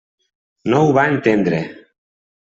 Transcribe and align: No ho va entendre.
No 0.71 0.79
ho 0.85 0.95
va 0.97 1.03
entendre. 1.17 1.59